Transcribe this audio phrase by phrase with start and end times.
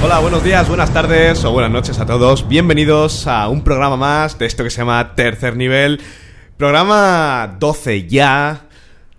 [0.00, 2.48] Hola, buenos días, buenas tardes o buenas noches a todos.
[2.48, 6.00] Bienvenidos a un programa más de esto que se llama Tercer Nivel.
[6.56, 8.68] Programa 12 ya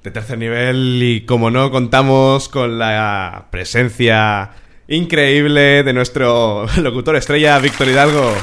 [0.02, 4.52] de tercer nivel y como no contamos con la presencia
[4.88, 8.34] increíble de nuestro locutor estrella, Víctor Hidalgo.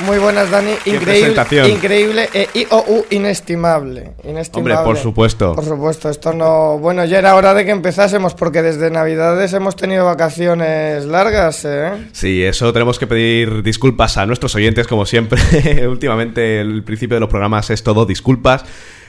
[0.00, 0.72] Muy buenas, Dani.
[0.86, 4.12] Increíble, increíble e IOU inestimable.
[4.24, 4.74] inestimable.
[4.74, 5.54] Hombre, por supuesto.
[5.54, 6.78] Por supuesto, esto no.
[6.78, 11.92] Bueno, ya era hora de que empezásemos porque desde Navidades hemos tenido vacaciones largas, ¿eh?
[12.12, 15.40] Sí, eso tenemos que pedir disculpas a nuestros oyentes, como siempre.
[15.88, 18.64] Últimamente el principio de los programas es todo disculpas.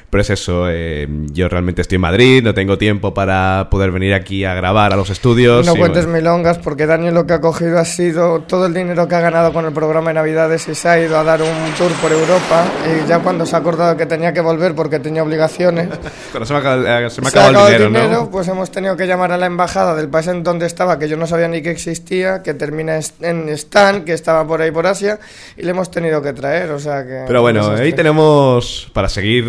[0.09, 4.13] Pero es eso, eh, yo realmente estoy en Madrid, no tengo tiempo para poder venir
[4.13, 5.65] aquí a grabar a los estudios.
[5.65, 6.19] No y cuentes bueno.
[6.19, 9.51] milongas porque Dani lo que ha cogido ha sido todo el dinero que ha ganado
[9.51, 12.65] con el programa de Navidades y se ha ido a dar un tour por Europa
[12.85, 15.89] y ya cuando se ha acordado que tenía que volver porque tenía obligaciones.
[16.31, 18.31] Cuando se me acaba, eh, se me Se acaba ha acabado el dinero, ¿no?
[18.31, 21.17] pues hemos tenido que llamar a la embajada del país en donde estaba, que yo
[21.17, 25.19] no sabía ni que existía, que termina en Stan, que estaba por ahí por Asia,
[25.57, 27.23] y le hemos tenido que traer, o sea que...
[27.27, 29.45] Pero bueno, ahí tenemos, para seguir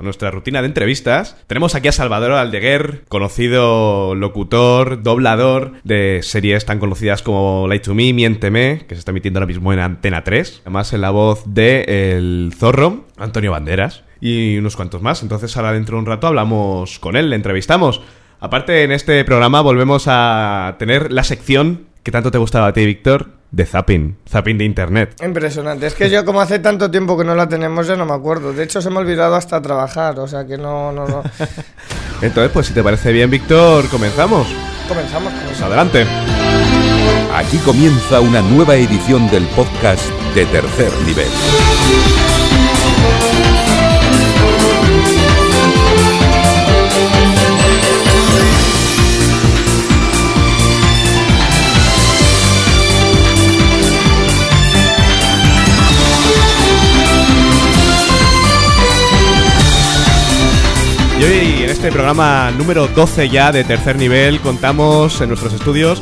[0.00, 6.78] nuestra rutina de entrevistas, tenemos aquí a Salvador Aldeguer, conocido locutor, doblador de series tan
[6.78, 10.62] conocidas como Light to Me, Miénteme, que se está emitiendo ahora mismo en Antena 3.
[10.64, 15.22] Además, en la voz de El Zorro, Antonio Banderas, y unos cuantos más.
[15.22, 18.00] Entonces, ahora dentro de un rato hablamos con él, le entrevistamos.
[18.40, 22.84] Aparte, en este programa volvemos a tener la sección que tanto te gustaba a ti,
[22.84, 25.14] Víctor, de Zapping, Zapping de Internet.
[25.22, 25.86] Impresionante.
[25.86, 28.52] Es que yo como hace tanto tiempo que no la tenemos ya no me acuerdo.
[28.52, 31.22] De hecho se me ha olvidado hasta trabajar, o sea que no, no, no.
[32.22, 34.48] Entonces, pues si te parece bien, Víctor, comenzamos.
[34.88, 35.32] Comenzamos.
[35.32, 35.62] Pues comenzamos.
[35.62, 36.06] adelante.
[37.34, 40.02] Aquí comienza una nueva edición del podcast
[40.34, 41.28] de tercer nivel.
[61.82, 66.00] Este programa número 12 ya de tercer nivel contamos en nuestros estudios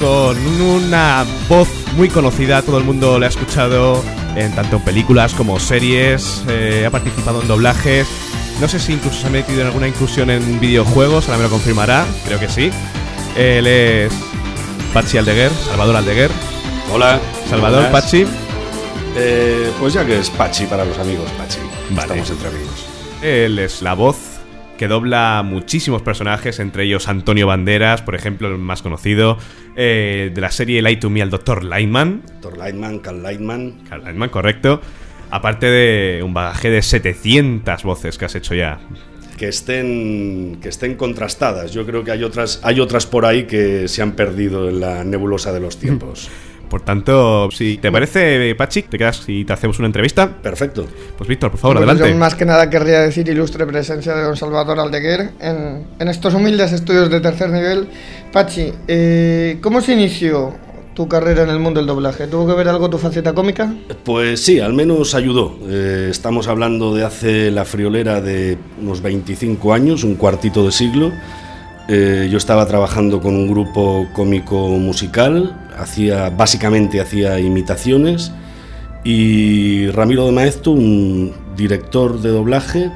[0.00, 4.02] con una voz muy conocida, todo el mundo le ha escuchado
[4.34, 8.08] en tanto en películas como series, eh, ha participado en doblajes,
[8.60, 11.50] no sé si incluso se ha metido en alguna inclusión en videojuegos, ahora me lo
[11.50, 12.72] confirmará, creo que sí.
[13.36, 14.12] Él es
[14.92, 16.30] Pachi Aldeguer, Salvador Aldeguer.
[16.92, 17.20] Hola.
[17.48, 18.02] Salvador, buenas.
[18.02, 18.26] Pachi.
[19.14, 21.60] Eh, pues ya que es Pachi para los amigos, Pachi.
[21.90, 22.20] Vale.
[22.20, 22.86] Estamos entre amigos.
[23.22, 24.29] Él es la voz
[24.80, 29.36] que dobla muchísimos personajes, entre ellos Antonio Banderas, por ejemplo, el más conocido,
[29.76, 31.64] eh, de la serie Light to Me al Dr.
[31.64, 33.82] Lightman, Thor Lightman, Cal Lightman.
[33.86, 34.80] Carl Lightman, correcto,
[35.30, 38.80] aparte de un bagaje de 700 voces que has hecho ya.
[39.36, 41.74] Que estén, que estén contrastadas.
[41.74, 45.04] Yo creo que hay otras, hay otras por ahí que se han perdido en la
[45.04, 46.30] nebulosa de los tiempos.
[46.70, 50.28] Por tanto, si te parece, Pachi, te quedas y te hacemos una entrevista.
[50.40, 50.86] Perfecto.
[51.18, 52.12] Pues Víctor, por favor, Bueno, adelante.
[52.14, 56.32] yo más que nada querría decir ilustre presencia de don Salvador Aldeguer en, en estos
[56.32, 57.88] humildes estudios de tercer nivel.
[58.32, 60.54] Pachi, eh, ¿cómo se inició
[60.94, 62.28] tu carrera en el mundo del doblaje?
[62.28, 63.72] ¿Tuvo que ver algo tu faceta cómica?
[64.04, 65.58] Pues sí, al menos ayudó.
[65.68, 71.10] Eh, estamos hablando de hace la friolera de unos 25 años, un cuartito de siglo.
[71.92, 78.30] Eh, yo estaba trabajando con un grupo cómico musical, hacía, básicamente hacía imitaciones
[79.02, 82.92] y Ramiro de Maeztu, un director de doblaje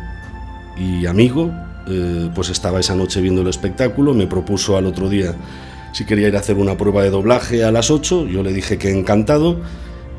[0.78, 1.50] y amigo,
[1.88, 5.34] eh, pues estaba esa noche viendo el espectáculo, me propuso al otro día
[5.92, 8.78] si quería ir a hacer una prueba de doblaje a las 8, yo le dije
[8.78, 9.56] que encantado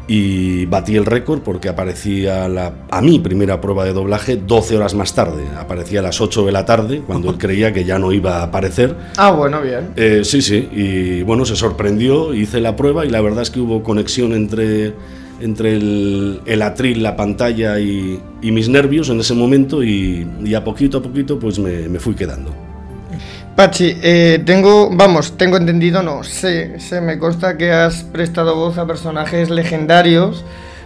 [0.08, 4.94] y batí el récord porque aparecía la, a mi primera prueba de doblaje 12 horas
[4.94, 8.12] más tarde, aparecía a las 8 de la tarde cuando él creía que ya no
[8.12, 8.96] iba a aparecer.
[9.18, 9.90] Ah, bueno, bien.
[9.96, 13.60] Eh, sí, sí, y bueno, se sorprendió, hice la prueba y la verdad es que
[13.60, 14.94] hubo conexión entre,
[15.42, 20.54] entre el, el atril, la pantalla y, y mis nervios en ese momento y, y
[20.54, 22.52] a poquito a poquito pues me, me fui quedando.
[23.56, 28.78] Pachi, eh, tengo, vamos, tengo entendido, no, sé, sé, me consta que has prestado voz
[28.78, 30.44] a personajes legendarios,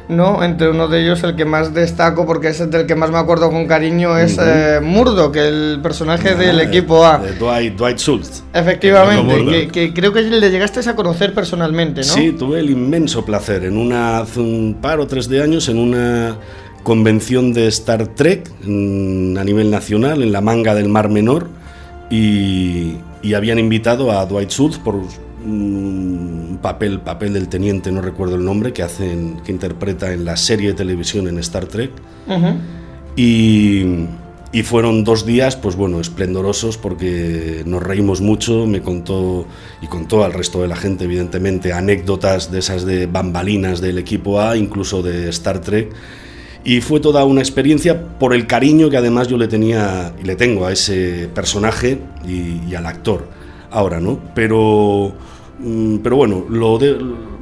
[0.07, 0.43] ¿no?
[0.43, 3.17] Entre uno de ellos, el que más destaco, porque es el del que más me
[3.17, 4.43] acuerdo con cariño, es Ujú.
[4.45, 7.17] eh, Murdoch, el personaje del Ah, equipo A.
[7.17, 8.43] de Dwight, Dwight Schultz.
[8.53, 12.07] Efectivamente, que, que creo que le llegaste a conocer personalmente, ¿no?
[12.07, 15.79] Sí, tuve el inmenso placer en una, hace un par o tres de años en
[15.79, 16.37] una
[16.83, 18.67] convención de Star Trek a
[19.43, 21.57] nivel nacional en la manga del Mar Menor
[22.09, 24.95] y, y habían invitado a Dwight Schultz por
[25.45, 30.37] un papel, papel del teniente, no recuerdo el nombre, que, hacen, que interpreta en la
[30.37, 31.91] serie de televisión en Star Trek.
[32.27, 32.57] Ujú.
[33.15, 34.05] Y,
[34.51, 39.45] y fueron dos días, pues bueno, esplendorosos porque nos reímos mucho, me contó
[39.81, 44.41] y contó al resto de la gente, evidentemente, anécdotas de esas de bambalinas del equipo
[44.41, 45.91] A, incluso de Star Trek.
[46.63, 50.35] Y fue toda una experiencia por el cariño que además yo le tenía y le
[50.35, 53.27] tengo a ese personaje y, al actor
[53.71, 54.19] ahora, ¿no?
[54.35, 55.13] Pero,
[55.59, 56.79] mm, pero bueno, lo,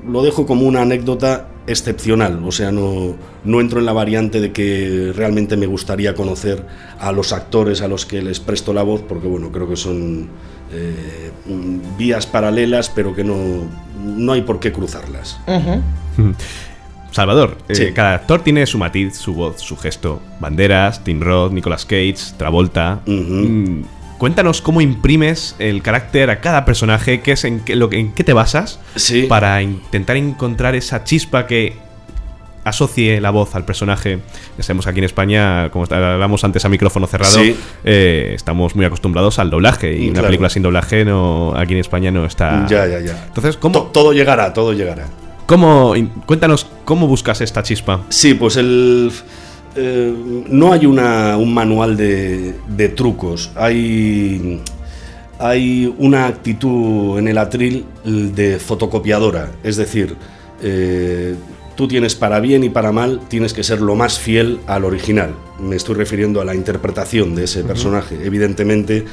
[0.07, 4.53] lo dejo como una anécdota excepcional, o sea, no, no entro en la variante de
[4.53, 6.65] que realmente me gustaría conocer
[6.97, 10.29] a los actores a los que les presto la voz, porque bueno, creo que son
[10.71, 11.31] eh,
[11.97, 13.35] vías paralelas, pero que no,
[14.01, 15.39] no hay por qué cruzarlas.
[17.11, 20.21] Salvador, eh, cada actor tiene su matiz, su voz, su gesto.
[20.39, 23.01] Banderas, Tim Roth, Nicolas Cage, Travolta.
[24.17, 28.23] Cuéntanos cómo imprimes el carácter a cada personaje, qué es en qué, lo, en qué
[28.23, 28.79] te basas
[29.29, 31.75] para intentar encontrar esa chispa que
[32.63, 34.19] asocie la voz al personaje.
[34.57, 37.39] Ya sabemos que aquí en España, como hablamos antes a micrófono cerrado,
[37.83, 42.11] eh, estamos muy acostumbrados al doblaje y una película sin doblaje no, aquí en España
[42.11, 42.65] no está.
[42.67, 43.25] Ya, ya, ya.
[43.27, 43.83] Entonces, ¿cómo?
[43.83, 45.05] todo llegará, todo llegará.
[45.47, 45.93] ¿Cómo,
[46.25, 48.01] cuéntanos cómo buscas esta chispa.
[48.09, 49.11] Sí, pues el
[49.75, 50.13] eh,
[50.49, 54.61] no hay un manual de, trucos, hay,
[55.37, 60.15] hay una actitud en el atril de fotocopiadora, es decir,
[60.63, 61.35] eh,
[61.75, 65.35] tú tienes para bien y para mal, tienes que ser lo más fiel al original.
[65.59, 68.17] Me estoy refiriendo a la interpretación de ese personaje.
[68.23, 69.05] Evidentemente,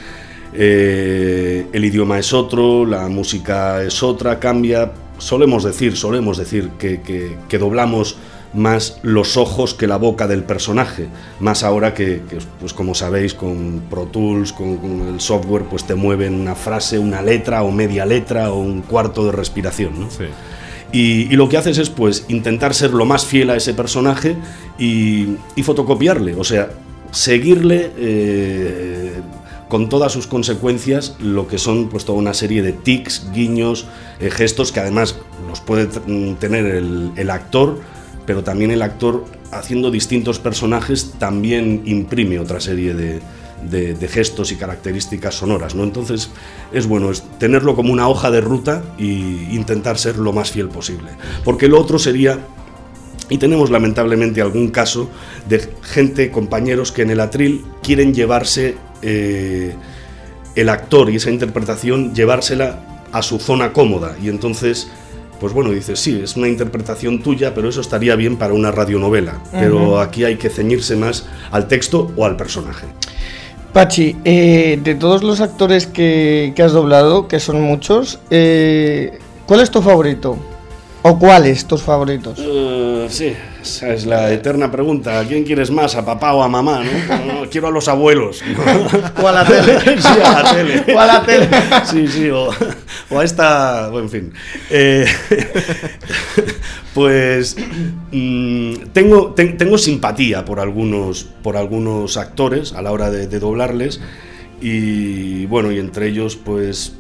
[0.55, 4.93] eh, el idioma es otro, la música es otra, cambia.
[5.19, 8.17] Solemos decir, solemos decir que doblamos
[8.55, 11.09] más los ojos que la boca del personaje,
[11.41, 12.23] más ahora que,
[12.61, 17.21] pues como sabéis, con Pro Tools, con, el software, pues te mueven una frase, una
[17.21, 20.09] letra o media letra o un cuarto de respiración, ¿no?
[20.93, 24.37] Y, lo que haces es pues intentar ser lo más fiel a ese personaje
[24.79, 26.71] y, fotocopiarle, o sea,
[27.11, 29.04] seguirle eh,
[29.75, 33.87] con todas sus consecuencias lo que son pues toda una serie de tics, guiños,
[34.21, 35.17] eh, gestos que además
[35.49, 35.89] los puede
[36.39, 37.81] tener el, actor
[38.25, 45.35] pero también el actor haciendo distintos personajes también imprime otra serie de, gestos y características
[45.35, 45.83] sonoras, ¿no?
[45.83, 46.31] Entonces
[46.73, 49.03] es bueno es tenerlo como una hoja de ruta e
[49.51, 51.11] intentar ser lo más fiel posible.
[51.43, 52.39] Porque lo otro sería,
[53.29, 55.11] y tenemos lamentablemente algún caso
[55.49, 59.75] de gente, compañeros que en el atril quieren llevarse eh,
[60.55, 62.81] el actor y esa interpretación, llevársela
[63.13, 64.89] a su zona cómoda y entonces
[65.41, 69.43] pues bueno, dices, sí, es una interpretación tuya, pero eso estaría bien para una radionovela.
[69.53, 72.87] Pero aquí hay que ceñirse más al texto o al personaje.
[73.75, 79.71] Pachi, eh, de todos los actores que, has doblado, que son muchos, eh, ¿cuál es
[79.71, 80.39] tu favorito?
[81.03, 82.39] ¿O cuáles tus favoritos?
[82.39, 85.21] Uh, sí, esa es la eterna pregunta.
[85.21, 85.97] ¿A quién quieres más?
[85.97, 86.83] ¿A papá o a mamá?
[86.85, 87.49] ¿no?
[87.49, 88.43] quiero a los abuelos.
[89.23, 89.79] o a la tele.
[90.01, 90.85] Sí, a la tele.
[90.95, 91.49] o a la tele.
[91.85, 93.89] sí, sí, o, a esta...
[93.89, 94.33] Bueno, en fin.
[94.69, 95.07] Eh,
[96.93, 97.57] pues
[98.13, 103.99] mm, tengo, tengo simpatía por algunos, por algunos actores a la hora de, doblarles.
[104.61, 106.97] Y bueno, y entre ellos, pues...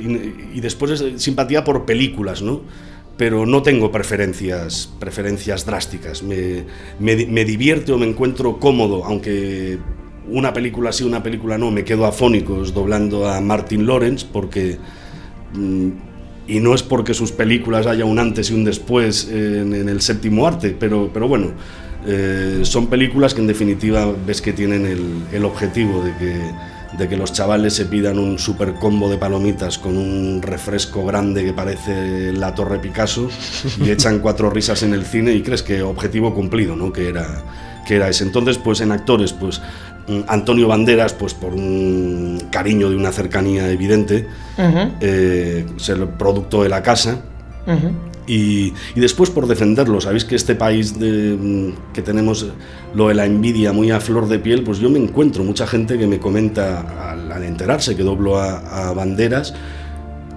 [0.00, 2.62] Y, y después simpatía por películas, ¿no?
[3.22, 6.24] Pero no tengo preferencias, preferencias drásticas.
[6.24, 6.64] Me,
[6.98, 9.78] me, divierte o me encuentro cómodo, aunque
[10.26, 14.76] una película sí, una película no, me quedo afónico doblando a Martin Lawrence porque...
[15.54, 15.90] Mm,
[16.48, 20.44] y no es porque sus películas haya un antes y un después en, el séptimo
[20.44, 21.52] arte, pero, pero bueno,
[22.04, 26.50] eh, son películas que en definitiva ves que tienen el, el objetivo de que
[26.96, 31.44] de que los chavales se pidan un super combo de palomitas con un refresco grande
[31.44, 33.28] que parece la Torre Picasso
[33.80, 36.92] y echan cuatro risas en el cine y crees que objetivo cumplido, ¿no?
[36.92, 37.42] Que era,
[37.86, 38.24] que era ese.
[38.24, 39.60] Entonces, pues en actores, pues
[40.08, 44.28] mm, Antonio Banderas, pues por un cariño de una cercanía evidente,
[45.00, 47.22] eh, es el producto de la casa.
[48.26, 52.46] Y, después por defenderlo, sabéis que este país mm, que tenemos
[52.94, 55.98] lo de la envidia muy a flor de piel, pues yo me encuentro mucha gente
[55.98, 59.54] que me comenta al, enterarse que doblo a banderas,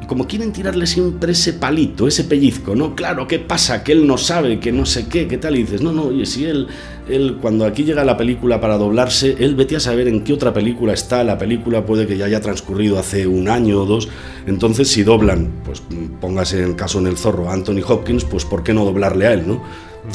[0.08, 2.96] como quieren tirarle siempre ese palito, ese pellizco, ¿no?
[2.96, 3.84] Claro, ¿qué pasa?
[3.84, 5.56] Que él no sabe, que no sé qué, ¿qué tal?
[5.56, 6.68] Y dices, no, no, oye, si él,
[7.10, 10.54] él, cuando aquí llega la película para doblarse, él vete a saber en qué otra
[10.54, 14.10] película está, la película puede que ya haya transcurrido hace un año o dos,
[14.46, 15.82] entonces si doblan, pues
[16.22, 19.28] póngase en el caso en el zorro a Anthony Hopkins, pues ¿por qué no doblarle
[19.28, 19.64] a él, no?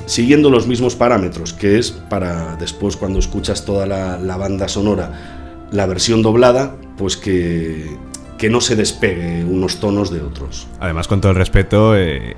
[0.07, 5.87] Siguiendo los mismos parámetros, que es para después cuando escuchas toda la banda sonora, la
[5.87, 7.87] versión doblada, pues que
[8.41, 10.67] que no se despegue unos tonos de otros.
[10.81, 12.35] Además, con todo el respeto, eh,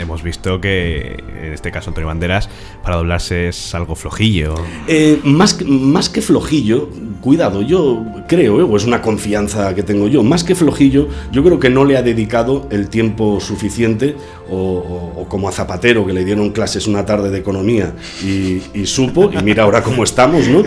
[0.00, 2.48] hemos visto que en este caso Antonio Banderas
[2.82, 4.54] para doblarse es algo flojillo.
[4.88, 6.88] Eh, más, más que flojillo,
[7.20, 11.44] cuidado, yo creo, eh, o es una confianza que tengo yo, más que flojillo, yo
[11.44, 14.16] creo que no le ha dedicado el tiempo suficiente,
[14.48, 17.92] o, o- o como a Zapatero, que le dieron clases una tarde de economía
[18.24, 20.64] y, y supo, y mira ahora cómo estamos, ¿no?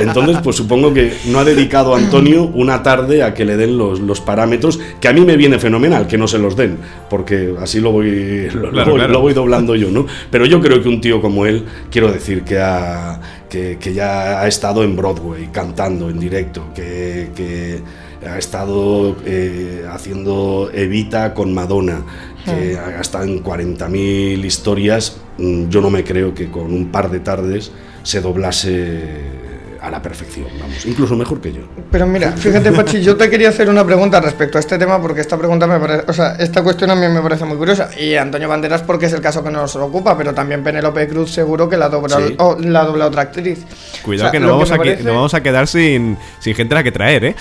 [0.00, 4.00] Entonces, pues supongo que no ha dedicado Antonio una tarde a que le den los,
[4.00, 6.78] los parámetros, que a mí me viene fenomenal que no se los den,
[7.10, 9.12] porque así lo voy, lo, Claro, voy- claro.
[9.12, 10.06] lo voy doblando yo, ¿no?
[10.30, 14.40] Pero yo creo que un tío como él, quiero decir que, ha, que, que ya
[14.40, 17.80] ha estado en Broadway cantando en directo, que, que
[18.26, 22.02] ha estado eh, haciendo Evita con Madonna,
[22.44, 25.18] que ha estado en 40.000 historias.
[25.38, 27.70] Mm, Yo no me creo que con un par de tardes
[28.02, 29.02] se doblase
[29.84, 31.60] a la perfección, vamos, incluso mejor que yo.
[31.90, 35.20] Pero mira, fíjate, Pachi, yo te quería hacer una pregunta respecto a este tema, porque
[35.20, 37.90] esta pregunta me parece, o sea, esta cuestión a mí me parece muy curiosa.
[38.00, 41.68] Y Antonio Banderas, porque es el caso que nos ocupa, pero también Penélope Cruz, seguro
[41.68, 42.34] que la dobla, Sí.
[42.38, 43.64] o la dobla otra actriz.
[44.02, 46.16] Cuidado O sea, que, nos vamos, me a, que- parece- nos vamos a quedar sin,
[46.38, 47.36] sin gente a la que traer, ¿eh?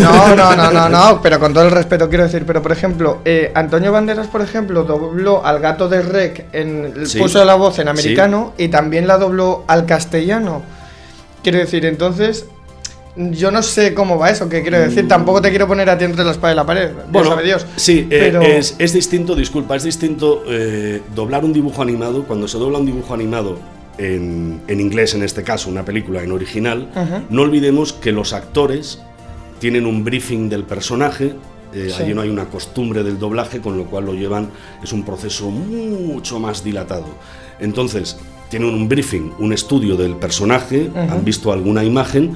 [0.00, 3.18] No, no, no, no, no, pero con todo el respeto quiero decir, pero por ejemplo,
[3.24, 7.18] eh, Antonio Banderas, por ejemplo, dobló al gato de Rec, en, Sí.
[7.18, 10.62] puso la voz en americano y también la dobló al castellano.
[11.44, 12.46] Quiero decir, entonces,
[13.16, 16.04] yo no sé cómo va eso, que quiero decir, tampoco te quiero poner a ti
[16.04, 17.64] entre la espada y la pared, bueno, sabe Dios.
[17.76, 22.24] Sí, eh, pero es, es distinto, disculpa, es distinto eh, doblar un dibujo animado.
[22.24, 23.58] Cuando se dobla un dibujo animado
[23.98, 26.88] en, en inglés, en este caso, una película en original,
[27.30, 29.00] no olvidemos que los actores
[29.60, 31.34] tienen un briefing del personaje.
[31.72, 32.02] eh, Sí.
[32.02, 34.48] Allí no hay una costumbre del doblaje, con lo cual lo llevan,
[34.82, 37.06] es un proceso mucho más dilatado.
[37.60, 38.16] Entonces,
[38.48, 42.32] tienen un briefing, un estudio del personaje, han visto alguna imagen,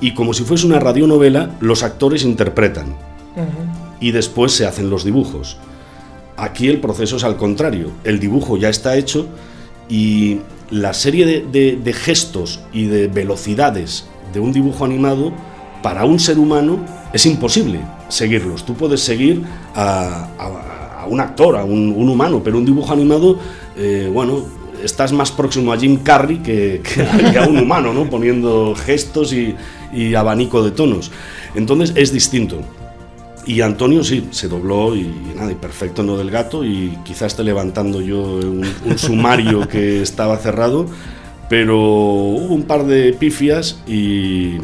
[0.00, 3.96] y como si fuese una radionovela, los actores interpretan Ujú.
[4.00, 5.56] y después se hacen los dibujos.
[6.36, 9.26] Aquí el proceso es al contrario, el dibujo ya está hecho
[9.88, 10.38] y
[10.70, 15.32] la serie de, de- de gestos y de velocidades de un dibujo animado
[15.82, 16.78] para un ser humano
[17.12, 18.64] es imposible seguirlos.
[18.66, 19.42] Tú puedes seguir
[19.74, 23.38] a, a- a un actor, a un, un humano, pero un dibujo animado,
[23.76, 24.44] eh, bueno,
[24.82, 26.82] estás más próximo a Jim Carrey que,
[27.38, 28.08] a, un humano, ¿no?
[28.08, 29.54] Poniendo gestos y,
[29.92, 31.10] y abanico de tonos.
[31.54, 32.62] Entonces es distinto.
[33.48, 37.44] Y Antonio sí, se dobló y nada, y perfecto no del gato y quizás esté
[37.44, 38.66] levantando yo un,
[38.98, 40.84] sumario que estaba cerrado,
[41.48, 44.58] pero hubo un par de pifias y,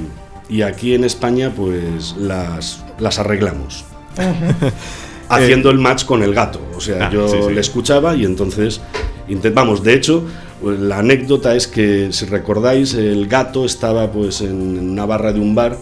[0.51, 3.87] y aquí en España pues las, las arreglamos.
[5.29, 7.53] Haciendo el match con el gato, o sea, Ah, yo sí, sí.
[7.53, 8.81] le escuchaba y entonces
[9.29, 9.83] intentamos.
[9.83, 10.23] De hecho,
[10.63, 15.41] pues, la anécdota es que si recordáis, el gato estaba pues en una barra de
[15.41, 15.77] un bar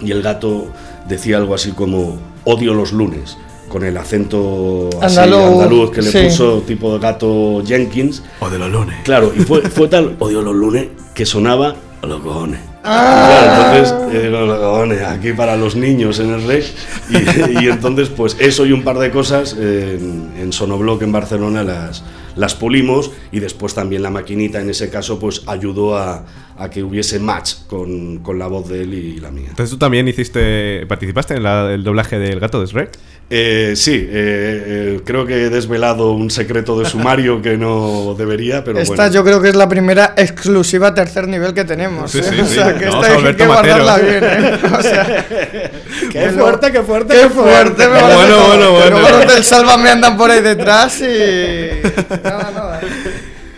[0.00, 0.66] y el gato
[1.08, 3.36] decía algo así como odio los lunes
[3.68, 6.18] con el acento así Andaluz, andaluz, que le sí.
[6.24, 8.96] puso tipo de gato Jenkins O de los lunes.
[9.04, 13.26] claro y fue, fue tal odio los lunes que sonaba a los cojones Ah.
[13.28, 16.64] Claro, entonces eh, los aquí para los niños en el rec
[17.10, 21.12] y, y entonces pues eso y un par de cosas eh, en, en Sonobloc en
[21.12, 22.02] Barcelona las
[22.36, 26.24] las pulimos y después también la maquinita en ese caso pues ayudó a,
[26.58, 29.46] a que hubiese match con, con la voz de él y la mía.
[29.50, 32.90] Entonces tú también hiciste, participaste en la- el doblaje del gato de Shrek.
[33.32, 38.64] Eh, sí, eh, eh, creo que he desvelado un secreto de sumario que no debería,
[38.64, 39.12] pero Esta bueno.
[39.12, 42.10] yo creo que es la primera exclusiva tercer nivel que tenemos.
[42.10, 42.22] Sí, ¿eh?
[42.28, 42.54] sí, o sí.
[42.54, 44.58] sea, que esta hay que guardarla bien, ¿eh?
[44.76, 45.26] O sea,
[46.10, 47.88] Qué fuerte, qué fuerte, qué qué fuerte.
[47.88, 48.46] me parece Bueno, todo.
[48.48, 48.98] bueno, bueno.
[49.00, 51.04] Luego los del Sálvame andan por ahí detrás y...
[52.22, 52.80] Nada, nada.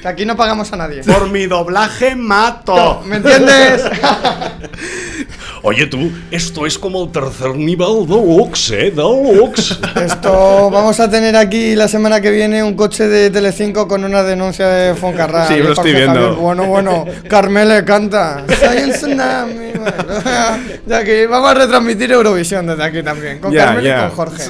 [0.03, 1.03] Que aquí no pagamos a nadie.
[1.05, 3.03] Por mi doblaje mato.
[3.07, 3.85] ¿Me entiendes?
[5.65, 8.91] Oye tú, esto es como el tercer nivel deluxe, ¿eh?
[8.91, 9.79] Deluxe.
[10.05, 14.25] Esto vamos a tener aquí la semana que viene un coche de Telecinco con una
[14.25, 15.47] denuncia de Foncarrá.
[15.47, 16.21] Sí, lo Jorge estoy viendo.
[16.21, 18.45] Javier, Bueno, bueno, Carmele canta.
[18.59, 19.73] Soy el tsunami.
[19.83, 19.95] Bueno,
[20.87, 23.41] de aquí vamos a retransmitir Eurovisión desde aquí también.
[23.41, 24.45] Con Carmele y con Jorge.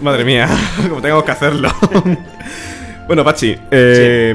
[0.00, 0.48] Madre mía,
[0.88, 1.72] como tengo que hacerlo.
[3.06, 4.34] Bueno, Pachi, eh,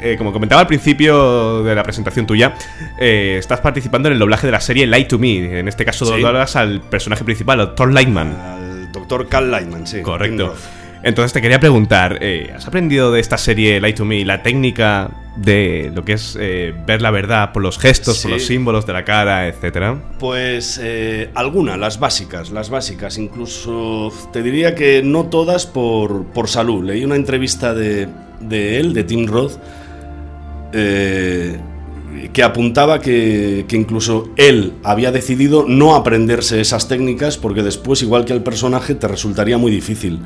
[0.00, 2.54] eh, como comentaba al principio de la presentación tuya,
[2.98, 5.58] eh, estás participando en el doblaje de la serie Light to Me.
[5.60, 6.20] En este caso, Sí.
[6.20, 8.34] doblas al personaje principal, al Thor Lightman.
[8.40, 10.02] Al doctor Cal Lightman, sí.
[10.02, 10.54] Correcto.
[11.02, 15.10] Entonces te quería preguntar, eh, ¿has aprendido de esta serie Light to Me la técnica
[15.36, 18.34] de lo que es eh, ver la verdad por los gestos, por Sí.
[18.36, 20.00] los símbolos de la cara, etcétera?
[20.20, 23.18] Pues eh, alguna, las básicas, las básicas.
[23.18, 26.84] Incluso te diría que no todas por, por salud.
[26.84, 28.08] Leí una entrevista de,
[28.40, 29.52] de él, de Tim Roth.
[30.72, 31.58] eh,
[32.32, 38.24] que apuntaba que, que incluso él había decidido no aprenderse esas técnicas porque después, igual
[38.24, 40.20] que al personaje, te resultaría muy difícil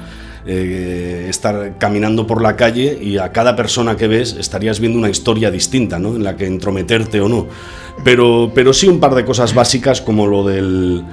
[0.47, 5.11] eh, estar caminando por la calle y a cada persona que ves estarías viendo una
[5.11, 6.15] historia distinta, ¿no?
[6.15, 7.47] En la que entrometerte o no.
[8.05, 11.05] Pero, pero sí un par de cosas básicas como lo del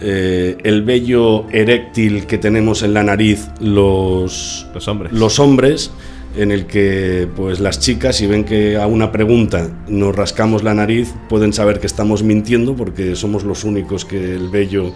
[0.00, 5.12] eh, el vello eréctil que tenemos en la nariz los, Los hombres.
[5.12, 5.90] los hombres
[6.36, 10.72] en el que pues las chicas si ven que a una pregunta nos rascamos la
[10.72, 14.92] nariz pueden saber que estamos mintiendo porque somos los únicos que el vello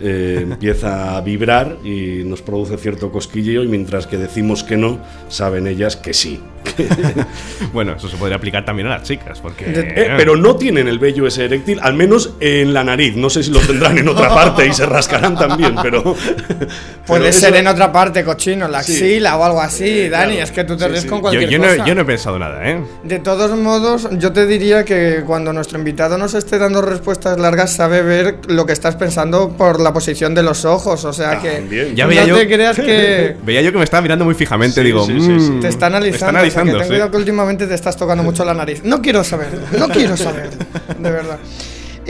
[0.00, 4.98] eh, empieza a vibrar y nos produce cierto cosquilleo y mientras que decimos que no
[5.28, 6.40] saben ellas que sí
[7.72, 9.64] Bueno, eso se podría aplicar también a las chicas, porque...
[9.68, 13.16] Eh, pero no tienen el vello ese eréctil, al menos en la nariz.
[13.16, 16.02] No sé si lo tendrán en otra parte y se rascarán también, pero.
[17.06, 18.92] Puede pero ser eso- en otra parte, cochino, la Sí.
[18.92, 20.34] axila o algo así, Dani.
[20.34, 20.44] claro.
[20.44, 21.08] Es que tú te Sí, ríes sí.
[21.08, 21.84] con yo, cualquier yo no, cosa.
[21.86, 22.84] yo no he pensado nada, ¿eh?
[23.04, 27.72] De todos modos, yo te diría que cuando nuestro invitado nos esté dando respuestas largas,
[27.72, 31.04] sabe ver lo que estás pensando por la posición de los ojos.
[31.04, 31.94] O sea que También.
[31.96, 34.80] Ya no veía yo- te creas que Veía yo que me estaba mirando muy fijamente,
[34.80, 35.04] Sí, digo...
[35.06, 35.50] sí, sí, sí.
[35.52, 36.16] "Mm, te está analizando.
[36.16, 36.88] O sea, que analizando, ten sí.
[36.88, 38.82] cuidado que últimamente te estás tocando mucho la nariz.
[38.84, 40.56] No quiero saberlo, no quiero saberlo,
[40.98, 41.38] de verdad.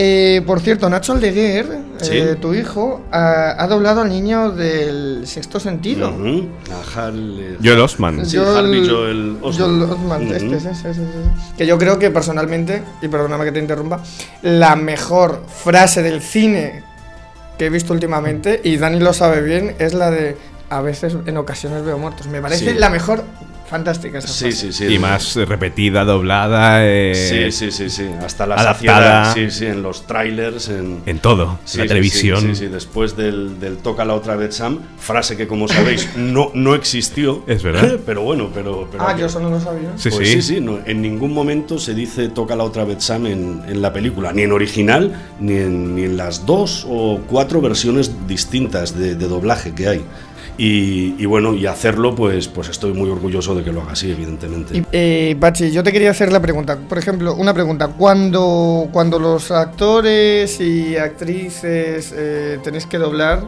[0.01, 1.67] Eh, por cierto, Nacho Aldeguer,
[2.01, 2.11] Sí.
[2.19, 6.11] eh, tu hijo, ha, ha doblado al niño del sexto sentido.
[6.11, 6.47] Ujú.
[6.71, 7.57] A Harley.
[7.61, 8.25] Joel Osman.
[8.25, 9.59] Sí, Harvey Joel Osment.
[9.81, 10.35] Joel Osment, Ujú.
[10.35, 11.01] este, sí, sí, sí.
[11.57, 14.01] Que yo creo que personalmente, y perdóname que te interrumpa,
[14.43, 16.85] la mejor frase del cine
[17.59, 20.37] que he visto últimamente, y Dani lo sabe bien, es la de
[20.71, 22.27] a veces en ocasiones veo muertos.
[22.29, 22.79] Me parece Sí.
[22.79, 23.25] la mejor,
[23.69, 24.73] fantástica esa Sí, frase.
[24.73, 24.95] sí, sí.
[24.95, 28.09] Y más repetida, doblada, eh, Sí, sí, sí, sí.
[28.25, 29.25] Hasta la adaptada.
[29.27, 29.51] saciedad.
[29.51, 31.03] Sí, sí, en los trailers, en.
[31.07, 31.59] en todo.
[31.65, 32.41] Sí, en la sí, televisión.
[32.41, 36.09] Sí, sí, sí, después del, del Toca la otra vez Sam, frase que como sabéis
[36.17, 37.43] no, no existió.
[37.47, 37.99] Es verdad.
[38.07, 38.89] Pero bueno, pero...
[38.91, 39.91] pero Ah, yo eso no lo sabía.
[39.97, 40.43] Sí, Pues sí.
[40.43, 43.83] sí, sí, no, en ningún momento se dice toca la otra vez Sam en, en
[43.83, 48.99] la película, ni en original, ni en, ni en las dos o cuatro versiones distintas
[48.99, 50.05] de, de doblaje que hay.
[50.59, 54.11] Y, y bueno, y hacerlo, pues, pues estoy muy orgulloso de que lo haga así,
[54.11, 54.77] evidentemente.
[54.77, 56.77] Y, eh, Pachi, yo te quería hacer la pregunta.
[56.77, 57.89] Por ejemplo, una pregunta.
[57.97, 63.47] Cuando, cuando los actores y actrices eh, tenéis que doblar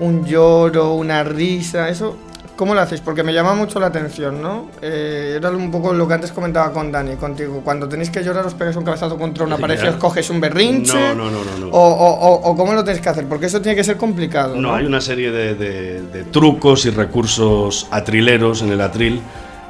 [0.00, 2.16] un lloro, una risa, eso,
[2.58, 3.00] ¿cómo lo hacéis?
[3.00, 4.66] Porque me llama mucho la atención, ¿no?
[4.82, 7.60] Eh, era un poco lo que antes comentaba con Dani, contigo.
[7.64, 10.40] Cuando tenéis que llorar, os pegáis un cabezazo contra una pared y os coges un
[10.40, 10.92] berrinche.
[10.92, 11.68] No, no, no, no, no.
[11.68, 14.56] O, o- o- o cómo lo tenéis que hacer, porque eso tiene que ser complicado.
[14.56, 19.20] No, No, hay una serie de, de- de trucos y recursos atrileros en el atril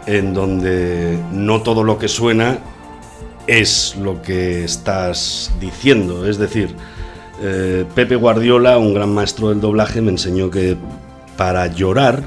[0.06, 2.58] en donde no todo lo que suena
[3.46, 6.26] es lo que estás diciendo.
[6.26, 6.74] Es decir,
[7.42, 10.76] eh, Pepe Guardiola, un gran maestro del doblaje, me enseñó que
[11.36, 12.22] para llorar,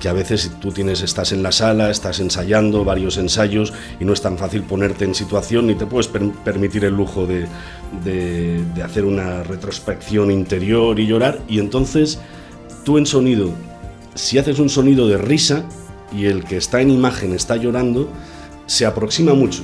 [0.00, 4.12] que a veces tú tienes, estás en la sala, estás ensayando varios ensayos y no
[4.12, 7.46] es tan fácil ponerte en situación ni te puedes per- permitir el lujo de,
[8.04, 11.40] de- de hacer una retrospección interior y llorar.
[11.48, 12.18] Y entonces
[12.84, 13.50] tú en sonido,
[14.14, 15.64] si haces un sonido de risa
[16.12, 18.08] y el que está en imagen está llorando,
[18.66, 19.62] se aproxima mucho.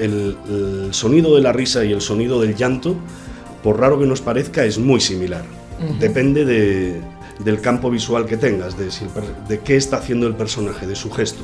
[0.00, 2.96] El sonido de la risa y el sonido del llanto,
[3.62, 5.44] por raro que nos parezca, es muy similar.
[5.98, 7.00] Depende de-
[7.38, 10.86] del campo visual que tengas, de, si el per- de qué está haciendo el personaje,
[10.86, 11.42] de su gesto.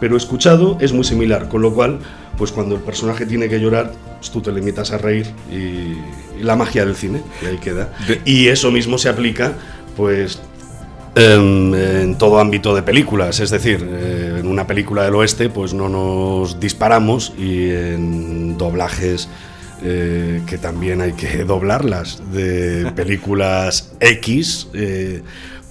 [0.00, 1.98] Pero escuchado es muy similar, con lo cual,
[2.36, 6.42] pues cuando el personaje tiene que llorar, pues tú te limitas a reír y, y
[6.42, 7.92] la magia del cine, y ahí queda.
[8.24, 9.54] Y eso mismo se aplica,
[9.96, 10.40] pues
[11.14, 15.74] en, en todo ámbito de películas, es decir, eh, en una película del oeste pues
[15.74, 19.28] no nos disparamos y en doblajes
[19.82, 25.22] eh, que también hay que doblarlas, de películas X, eh,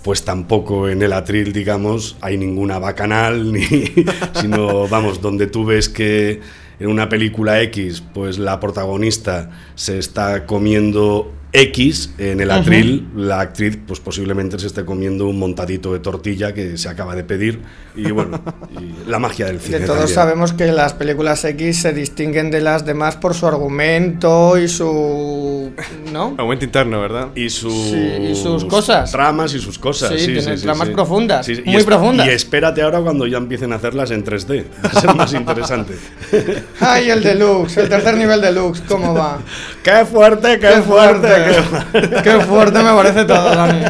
[0.04, 3.66] pues tampoco en el atril, digamos, hay ninguna bacanal, ni,
[4.40, 6.40] sino, vamos, donde tú ves que
[6.80, 13.40] en una película X, pues la protagonista se está comiendo X, en el atril, la
[13.40, 17.62] actriz, pues posiblemente se esté comiendo un montadito de tortilla que se acaba de pedir.
[17.96, 18.40] Y bueno,
[18.80, 19.80] y la magia del cine.
[19.80, 20.16] De todos también.
[20.16, 25.72] sabemos que las películas X se distinguen de las demás por su argumento y su.
[26.12, 26.36] ¿No?
[26.38, 27.30] Aumento interno, ¿verdad?
[27.34, 29.12] Y, sus Sí, y sus cosas.
[29.12, 30.12] Tramas y sus cosas.
[30.12, 30.94] Sí, Sí, tienen sí, tramas sí.
[30.94, 32.28] profundas, muy profundas.
[32.28, 34.66] Y espérate ahora cuando ya empiecen a hacerlas en 3D.
[34.84, 35.96] Va a ser más interesante.
[36.82, 37.78] ¡Ay, el deluxe!
[37.78, 39.40] El tercer nivel deluxe, ¿cómo va?
[39.84, 41.28] ¡Qué fuerte, qué, fuerte!
[41.28, 41.47] Qué,
[42.24, 43.82] qué fuerte me parece todo, Dani.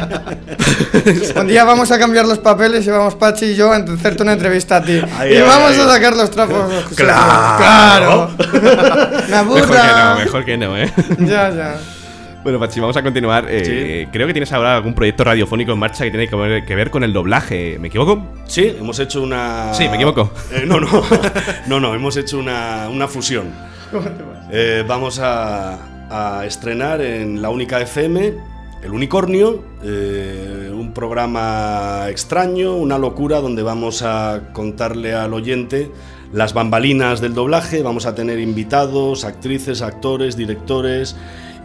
[1.40, 4.32] Un día vamos a cambiar los papeles y vamos Pachi y yo a hacerte una
[4.32, 5.00] entrevista a ti.
[5.18, 5.80] Ay, y ay, vamos ay.
[5.80, 6.72] a sacar los trapos.
[6.94, 7.58] ¡Claro!
[7.58, 8.30] ¡Claro!
[9.28, 10.14] ¡Me Mejor que no, aburra!
[10.16, 10.92] mejor que no, ¿eh?
[11.20, 11.76] Ya, ya.
[12.42, 13.46] Bueno, Pachi, vamos a continuar.
[13.48, 16.74] Eh, Creo que tienes ahora algún proyecto radiofónico en marcha que tiene que ver, que
[16.74, 17.78] ver con el doblaje.
[17.80, 18.26] ¿Me equivoco?
[18.46, 19.74] Sí, hemos hecho una.
[19.74, 20.32] Sí, me equivoco.
[20.52, 20.88] Eh, no, no.
[21.66, 23.52] No, no, hemos hecho una, una fusión.
[24.50, 25.78] Eh, vamos a,
[26.10, 28.34] a estrenar en La Única FM
[28.82, 35.90] El Unicornio, eh, un programa extraño, una locura donde vamos a contarle al oyente
[36.32, 41.16] las bambalinas del doblaje, vamos a tener invitados, actrices, actores, directores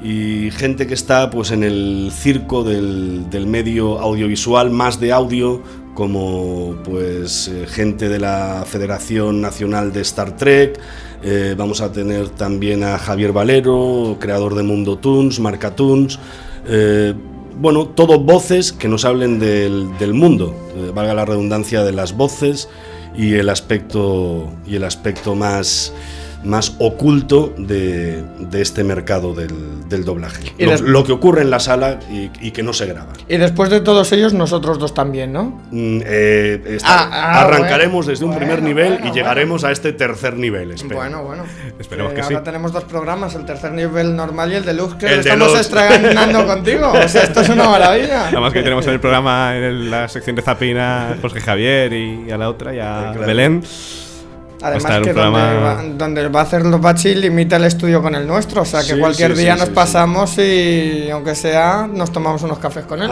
[0.01, 5.62] y gente que está pues en el circo del, del medio audiovisual, más de audio,
[5.93, 10.79] como pues eh, gente de la Federación Nacional de Star Trek,
[11.23, 16.19] eh, vamos a tener también a Javier Valero, creador de Mundo Toons, Marca Toons,
[16.67, 17.13] eh,
[17.56, 20.56] bueno, todo voces que nos hablen del, del mundo,
[20.93, 22.67] valga la redundancia de las voces
[23.15, 25.93] y el aspecto, y el aspecto más
[26.43, 30.51] más oculto de, de este mercado del, del doblaje.
[30.58, 33.13] Y Lo, des- lo que ocurre en la sala y, y que no se graba.
[33.29, 35.62] Y después de todos ellos, nosotros dos también, ¿no?
[35.71, 38.10] Mm, eh, está- Ah, ah, arrancaremos bueno.
[38.12, 40.71] desde un Bueno, primer nivel bueno, y llegaremos a este tercer nivel.
[40.71, 40.95] espero.
[40.97, 41.43] Bueno, bueno.
[41.79, 42.43] Esperemos Eh, que ahora sí.
[42.43, 46.45] tenemos dos programas, el tercer nivel normal y el deluxe, que El lo estamos estrenando
[46.47, 46.91] contigo.
[46.91, 48.25] O sea, esto es una maravilla.
[48.25, 51.93] Nada más que tenemos en el programa, en la sección de Zapping a Jorge Javier
[51.93, 53.25] y a la otra, y a Claro.
[53.27, 53.63] Belén.
[54.63, 58.02] Además un que programa- donde, va, donde va a hacer los Bachi limita el estudio
[58.02, 61.36] con el nuestro, o sea que Sí, cualquier sí, día sí, nos pasamos y aunque
[61.36, 63.10] sea nos tomamos unos cafés con él.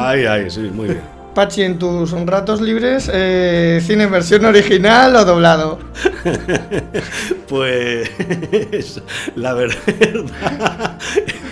[0.49, 1.20] Sí, muy bien.
[1.33, 5.79] Pachi, en tus ratos libres, eh, cine en versión original o doblado.
[7.51, 9.01] Pues
[9.35, 9.77] la verdad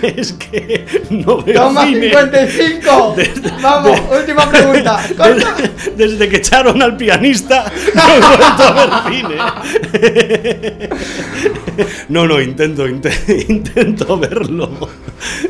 [0.02, 3.14] es que no veo Toma cine 55.
[3.18, 4.98] Desde- Vamos, última pregunta.
[5.18, 10.90] Desde, desde que echaron al pianista no he vuelto a ver cine.
[12.10, 14.70] No, no, intento, inte- intento verlo.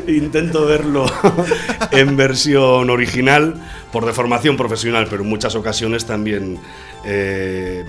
[0.06, 1.06] Intento verlo
[1.92, 3.54] en versión original
[3.92, 6.58] por deformación profesional, pero en muchas ocasiones también,
[7.04, 7.84] eh,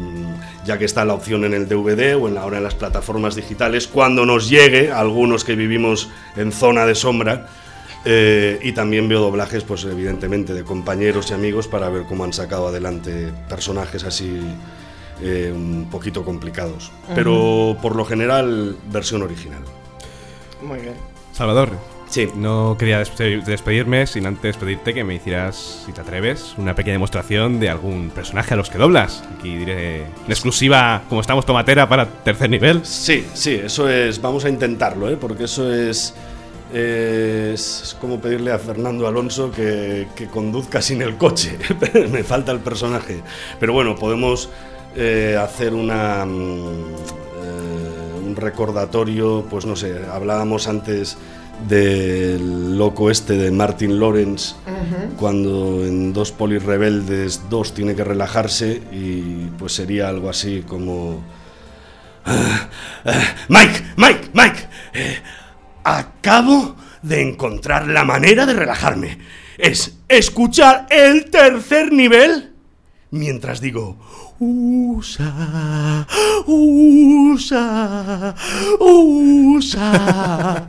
[0.66, 3.36] ya que está la opción en el DVD o en la, ahora en las plataformas
[3.36, 7.48] digitales, cuando nos llegue, algunos que vivimos en zona de sombra,
[8.04, 12.34] eh, y también veo doblajes, pues evidentemente, de compañeros y amigos para ver cómo han
[12.34, 14.42] sacado adelante personajes así
[15.22, 16.92] eh, un poquito complicados.
[17.14, 19.62] Pero por lo general, versión original.
[20.64, 20.96] Muy bien.
[21.32, 21.70] Salvador,
[22.12, 22.30] Sí.
[22.36, 26.94] no quería despe- despedirme sin antes pedirte que me hicieras, si te atreves, una pequeña
[26.96, 29.24] demostración de algún personaje a los que doblas.
[29.40, 32.86] Aquí diré en exclusiva, como estamos tomatera para tercer nivel.
[32.86, 34.22] Sí, sí, eso es.
[34.22, 35.18] Vamos a intentarlo, ¿eh?
[35.20, 36.14] porque eso es.
[36.74, 41.58] Es como pedirle a Fernando Alonso que, que conduzca sin el coche.
[42.12, 43.22] Me falta el personaje.
[43.60, 44.50] Pero bueno, podemos
[44.96, 46.26] eh, hacer una.
[46.26, 46.94] mm,
[47.44, 51.18] eh, un recordatorio, pues no sé, hablábamos antes
[51.68, 54.56] del loco este de Martin Lawrence,
[55.18, 61.24] cuando en dos polis rebeldes dos tiene que relajarse y pues sería algo así como...
[62.26, 62.70] Ah,
[63.06, 65.18] ah, Mike, Mike, Mike, eh,
[65.84, 69.18] acabo de encontrar la manera de relajarme.
[69.58, 72.52] Es escuchar el tercer nivel
[73.12, 73.98] mientras digo...
[74.44, 76.08] Usa,
[76.48, 78.34] usa,
[78.80, 80.66] usa.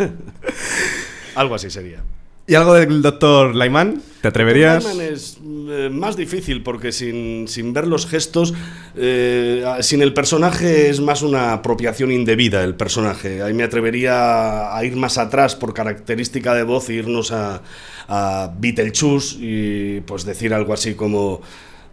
[1.34, 2.02] Algo así sería.
[2.46, 4.02] ¿Y algo del doctor Lyman?
[4.22, 4.82] ¿Te atreverías?
[4.82, 8.52] Lyman es eh, más difícil porque sin, sin ver los gestos,
[8.96, 13.40] eh, sin el personaje es más una apropiación indebida el personaje.
[13.40, 17.62] Ahí me atrevería a ir más atrás por característica de voz e irnos a,
[18.08, 21.42] a Beetlejuice y pues decir algo así como...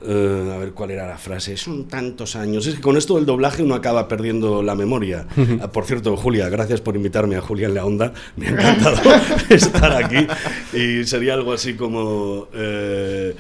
[0.10, 1.58] eh, a ver cuál era la frase.
[1.58, 2.66] Son tantos años.
[2.66, 5.26] Es que con esto del doblaje uno acaba perdiendo la memoria.
[5.62, 8.14] Ah, por cierto, Julia, gracias por invitarme a Julia en la Onda.
[8.38, 8.98] Me ha encantado
[9.50, 10.26] estar aquí.
[10.74, 12.48] Y sería algo así como.
[12.54, 13.36] eh,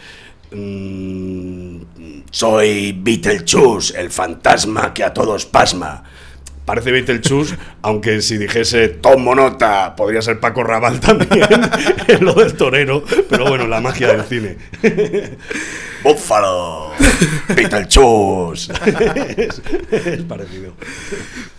[0.51, 1.77] mm,
[2.31, 6.03] soy Beetlejuice, el fantasma que a todos pasma.
[6.65, 11.47] Parece Beetlejuice, aunque si dijese Tomo nota, podría ser Paco Raval también,
[12.09, 14.57] en lo del torero, pero bueno, la magia del cine.
[16.07, 16.91] Búfalo,
[17.55, 18.71] Beetlejuice.
[19.37, 19.61] es,
[20.05, 20.73] es parecido.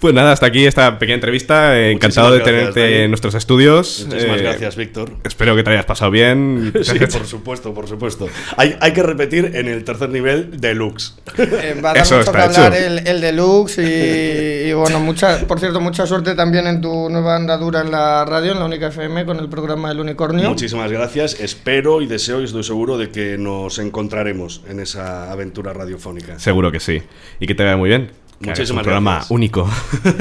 [0.01, 1.77] Pues nada, hasta aquí esta pequeña entrevista.
[1.79, 3.05] Eh, encantado de Muchísimas gracias, tenerte Dani.
[3.05, 4.05] en nuestros estudios.
[4.07, 5.13] Muchísimas Eh, gracias, Víctor.
[5.25, 6.73] Espero que te hayas pasado bien.
[6.89, 8.29] Sí, por supuesto, por supuesto.
[8.57, 11.15] Hay, hay que repetir en el tercer nivel deluxe.
[11.37, 15.41] Eh, va a dar Eso mucho que hablar el, el deluxe y, y bueno, mucha,
[15.47, 18.87] por cierto, mucha suerte también en tu nueva andadura en la radio, en la Única
[18.89, 20.49] FM, con el programa del Unicornio.
[20.49, 21.39] Muchísimas gracias.
[21.41, 24.38] Espero y deseo y estoy seguro de que nos encontraremos
[24.69, 26.39] en esa aventura radiofónica.
[26.39, 27.03] Seguro que sí.
[27.41, 28.11] Y que te vaya muy bien.
[28.41, 29.31] Que Muchísimas un programa gracias.
[29.33, 29.69] único.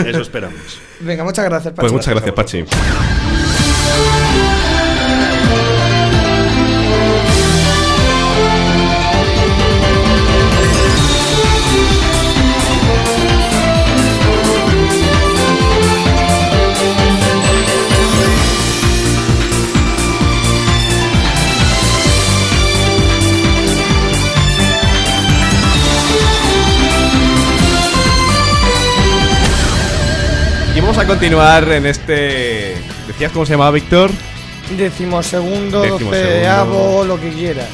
[0.06, 0.80] Eso esperamos.
[1.02, 1.82] Venga, muchas gracias, Pachi.
[1.82, 2.68] pues muchas gracias, Gracias
[30.98, 32.76] a continuar en este...
[33.08, 34.10] ¿Decías cómo se llamaba Víctor?
[34.78, 36.18] Decimosegundo, Decimosegundo.
[36.18, 37.68] doceavo, lo que quieras.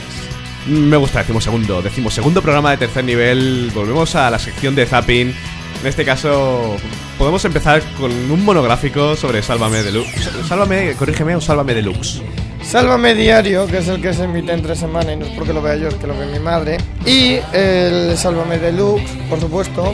[0.67, 1.81] Me gusta, decimosegundo.
[1.81, 3.71] Decimosegundo programa de tercer nivel.
[3.73, 5.33] Volvemos a la sección de zapping.
[5.81, 6.75] En este caso,
[7.17, 10.29] podemos empezar con un monográfico sobre Sálvame Deluxe.
[10.47, 12.21] Sálvame, corrígeme, o Sálvame Deluxe.
[12.61, 15.61] Sálvame Diario, que es el que se emite entre semana y no es porque lo
[15.61, 16.77] vea yo, es que lo ve mi madre.
[17.05, 19.93] Y el Sálvame Deluxe, por supuesto.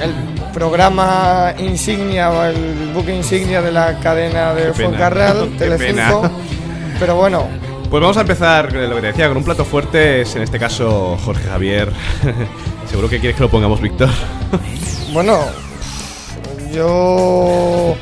[0.00, 0.12] El
[0.54, 4.88] programa insignia o el buque insignia de la cadena de qué
[5.58, 6.30] Telecinco.
[6.98, 7.48] Pero bueno,
[7.90, 10.22] Pues vamos a empezar, lo que te decía, con un plato fuerte.
[10.22, 11.92] Es en este caso Jorge Javier.
[12.88, 14.08] Seguro que quieres que lo pongamos, Víctor.
[15.12, 15.40] Bueno,
[16.72, 17.96] yo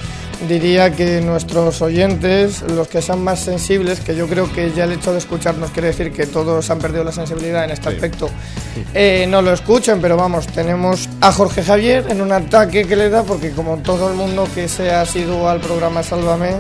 [0.49, 4.93] diría que nuestros oyentes, los que sean más sensibles, que yo creo que ya el
[4.93, 7.95] hecho de escucharnos quiere decir que todos han perdido la sensibilidad en este Sí.
[7.97, 8.29] aspecto,
[8.95, 13.09] eh, no lo escuchen, pero vamos, tenemos a Jorge Javier en un ataque que le
[13.11, 16.57] da, porque como todo el mundo que se ha sido al programa Sálvame,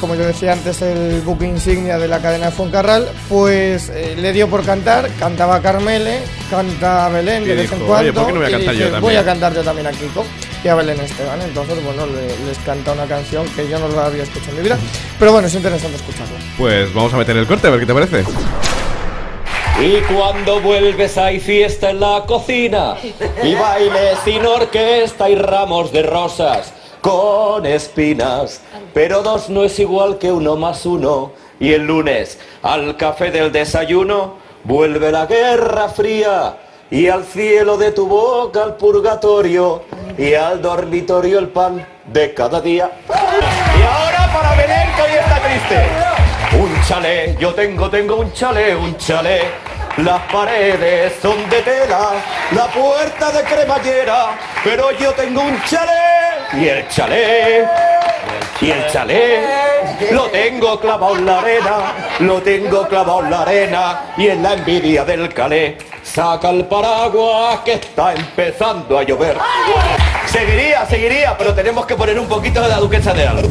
[0.00, 4.32] como yo decía antes, el buque insignia de la cadena de Foncarral, pues eh, le
[4.32, 6.18] dio por cantar, cantaba Carmele,
[6.50, 8.66] canta Belén Y de vez en cuando, "Oye, ¿por qué no voy a y cantar
[8.66, 9.00] yo dice, también?".
[9.02, 10.24] voy a cantar yo también a Kiko
[10.64, 14.06] y a Belén Esteban, entonces bueno, le- les canta una canción que yo no la
[14.06, 14.78] había escuchado en mi vida,
[15.18, 16.34] pero bueno, es interesante escucharlo.
[16.58, 18.24] Pues vamos a meter el corte, a ver qué te parece.
[19.80, 22.94] Y cuando vuelves hay fiesta en la cocina
[23.42, 28.62] y bailes sin orquesta y ramos de rosas con espinas.
[28.94, 31.32] Pero dos no es igual que uno más uno.
[31.60, 36.56] Y el lunes al café del desayuno vuelve la guerra fría
[36.90, 39.82] y al cielo de tu boca el purgatorio
[40.16, 42.90] y al dormitorio el pan de cada día.
[43.08, 45.86] Y ahora para Belén que está triste.
[46.58, 49.44] Un chalet, yo tengo, tengo un chalet, un chalet.
[49.98, 52.10] Las paredes son de tela,
[52.52, 56.52] la puerta de cremallera, pero yo tengo un chalet.
[56.54, 57.66] Y el chalet,
[58.60, 61.76] y el chalet, lo tengo clavado en la arena,
[62.20, 65.78] lo tengo clavado en la arena, y en la envidia del calé,
[66.14, 69.36] saca el paraguas que está empezando a llover.
[70.26, 73.48] Seguiría, seguiría, pero tenemos que poner un poquito de la duquesa de Alba.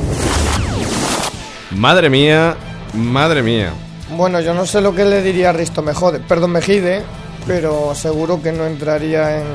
[1.72, 2.56] Madre mía,
[2.94, 3.74] madre mía.
[4.12, 7.04] Bueno, yo no sé lo que le diría a Risto Mejode, perdón, Mejide,
[7.48, 9.48] pero seguro que no entraría en,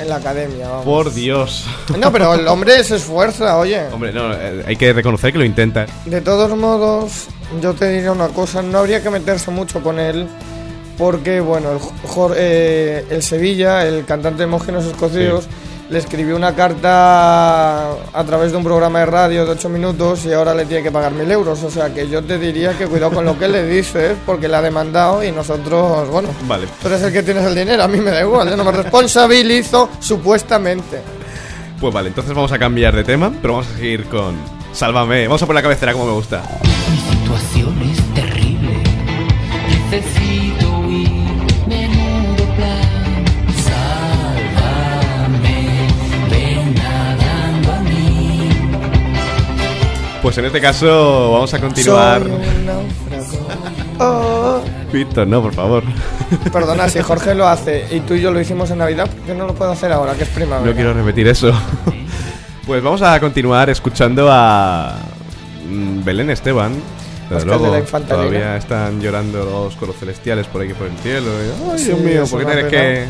[0.00, 0.68] en la academia.
[0.68, 0.84] vamos.
[0.84, 1.66] Por Dios.
[1.98, 3.82] No, pero el hombre se esfuerza, oye.
[3.92, 5.86] Hombre, no, eh, hay que reconocer que lo intenta.
[6.06, 7.26] De todos modos,
[7.60, 10.28] yo te diría una cosa, no habría que meterse mucho con él,
[10.98, 11.78] porque, bueno, el,
[12.36, 15.48] eh, el Sevilla, el cantante de Mógenos Escocidos,
[15.90, 20.32] le escribió una carta a través de un programa de radio de 8 minutos y
[20.32, 21.62] ahora le tiene que pagar mil euros.
[21.62, 24.56] O sea que yo te diría que cuidado con lo que le dices, porque le
[24.56, 26.66] ha demandado y nosotros, bueno, Vale.
[26.80, 28.72] tú eres el que tienes el dinero, a mí me da igual, yo no me
[28.72, 31.02] responsabilizo supuestamente.
[31.80, 34.34] Pues vale, entonces vamos a cambiar de tema, pero vamos a seguir con
[34.72, 35.26] Sálvame.
[35.26, 36.42] Vamos a poner la cabecera como me gusta.
[36.90, 38.82] Mi situación es terrible.
[39.90, 40.43] Necesito
[50.24, 52.22] Pues en este caso vamos a continuar.
[52.22, 53.48] Soy un náufrago.
[53.98, 54.64] Oh.
[54.92, 55.82] Víctor, no, por favor.
[56.50, 59.34] Perdona, si Jorge lo hace y tú y yo lo hicimos en Navidad, ¿por qué
[59.34, 60.66] no lo puedo hacer ahora, que es primavera?
[60.70, 61.52] No quiero repetir eso.
[62.66, 64.94] Pues vamos a continuar escuchando a
[65.68, 66.72] mm, Belén Esteban.
[67.28, 68.16] Desde de luego, la Infantería.
[68.16, 71.30] todavía están llorando los coros celestiales por aquí por el cielo.
[71.70, 73.06] Ay, Sí, Dios mío, ¿por qué tienes que,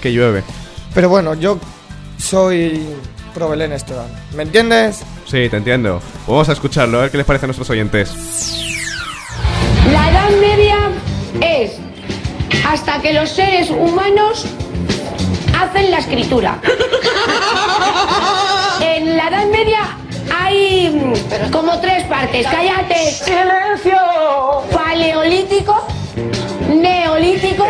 [0.00, 0.42] que llueve?
[0.94, 1.58] Pero bueno, yo
[2.16, 2.80] soy
[3.34, 4.06] pro Belén Esteban.
[4.34, 5.02] ¿Me entiendes?
[5.26, 6.00] Sí, te entiendo.
[6.26, 8.14] Vamos a escucharlo, a ver qué les parece a nuestros oyentes.
[9.92, 10.76] La Edad Media
[11.40, 11.72] es
[12.66, 14.46] hasta que los seres humanos
[15.58, 16.58] hacen la escritura.
[18.80, 19.96] En la Edad Media
[20.36, 22.46] hay mm, como tres partes.
[22.46, 23.10] ¡Cállate!
[23.10, 23.96] ¡Silencio!
[24.72, 25.86] Paleolítico,
[26.68, 27.66] neolítico.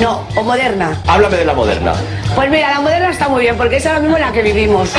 [0.00, 1.00] No, o moderna.
[1.06, 1.92] Háblame de la moderna.
[2.34, 4.90] Pues mira, la moderna está muy bien porque es ahora mismo la que vivimos.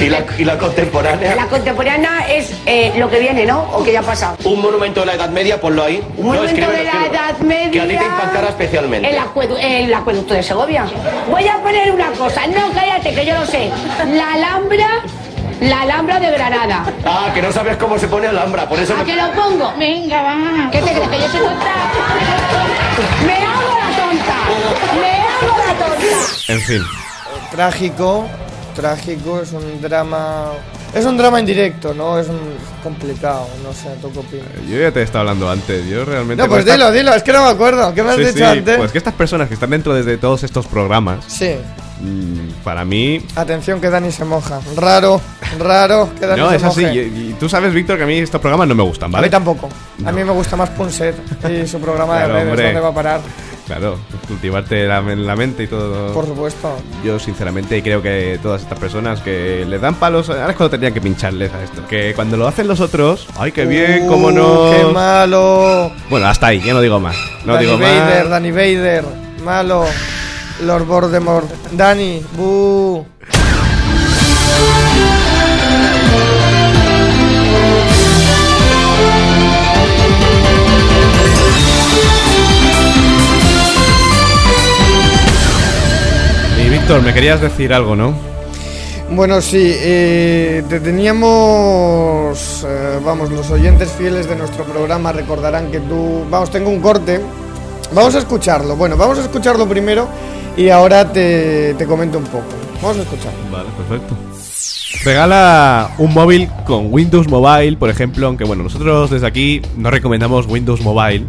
[0.00, 1.34] ¿Y la, y la contemporánea?
[1.34, 3.60] La contemporánea es eh, lo que viene, ¿no?
[3.72, 4.36] O que ya ha pasado.
[4.44, 6.02] Un monumento de la Edad Media, ponlo ahí.
[6.16, 7.06] Un monumento de la.
[7.06, 7.70] Edad Media.
[7.70, 9.08] Que a ti te impactará especialmente.
[9.10, 10.84] El, acuedu- el acueducto de Segovia.
[11.30, 12.46] Voy a poner una cosa.
[12.46, 13.70] No, cállate, que yo lo sé.
[14.12, 14.88] La Alhambra,
[15.68, 16.84] la Alhambra de Granada.
[17.04, 19.04] Ah, que no sabes cómo se pone Alhambra, por eso ¿A me...
[19.04, 19.72] que lo pongo?
[19.78, 20.70] Venga, va.
[20.70, 21.08] ¿Qué te crees?
[21.08, 21.74] ¿Que yo soy tonta?
[23.26, 24.36] ¡Me hago la tonta!
[25.00, 26.52] ¡Me hago la tonta!
[26.52, 26.82] En fin,
[27.50, 28.26] Trágico,
[28.74, 30.52] trágico, es un drama
[30.94, 32.18] Es un drama en directo, ¿no?
[32.18, 34.46] Es un- complicado, no sé, ¿tú qué opinas?
[34.68, 35.84] Yo ya te he estado hablando antes.
[35.88, 36.40] Yo realmente.
[36.42, 37.92] No, pues esta- dilo, dilo, es que no me acuerdo.
[37.92, 38.76] ¿Qué me has Sí, dicho sí, antes?
[38.76, 41.56] Pues que estas personas que están dentro de todos estos programas, Sí,
[42.64, 43.20] para mí.
[43.36, 44.60] atención que Dani se moja.
[44.76, 45.20] Raro,
[45.58, 46.84] raro que Dani No, se es así.
[46.84, 46.98] Y,
[47.30, 49.26] y tú sabes, Víctor, que a mí estos programas no me gustan, A ¿vale?
[49.26, 49.68] mí tampoco.
[50.04, 50.16] A No.
[50.16, 51.14] mí me gusta más Punset
[51.50, 52.48] y su programa Claro, de redes.
[52.50, 52.64] hombre.
[52.66, 53.20] ¿Dónde va a parar?
[53.66, 56.12] Claro, cultivarte la, la mente y todo.
[56.14, 56.76] Por supuesto.
[57.04, 60.94] Yo sinceramente creo que todas estas personas que le dan palos, ahora es cuando tendrían
[60.94, 61.84] que pincharles a esto.
[61.88, 64.70] Que cuando lo hacen los otros, ay, qué bien, Uh, cómo no.
[64.70, 65.90] ¡Qué malo!
[66.08, 67.16] Bueno, hasta ahí, ya no digo más.
[67.44, 68.30] No Danny digo Vader, más.
[68.30, 69.04] Danny Vader.
[69.44, 69.84] Malo.
[70.62, 71.50] Lord Voldemort.
[71.72, 73.04] Dani, bu.
[86.58, 88.14] Y Víctor, me querías decir algo, ¿no?
[89.10, 95.78] Bueno, sí, eh, te teníamos, eh, vamos, los oyentes fieles de nuestro programa recordarán que
[95.78, 97.20] tú, vamos, tengo un corte,
[97.94, 100.08] vamos a escucharlo, bueno, vamos a escucharlo primero
[100.56, 102.44] y ahora te, te comento un poco,
[102.82, 103.38] vamos a escucharlo.
[103.50, 104.16] Vale, perfecto.
[105.04, 110.46] Regala un móvil con Windows Mobile, por ejemplo, aunque bueno, nosotros desde aquí no recomendamos
[110.46, 111.24] Windows Mobile.